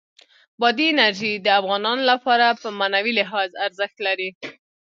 [0.61, 4.29] بادي انرژي د افغانانو لپاره په معنوي لحاظ ارزښت لري.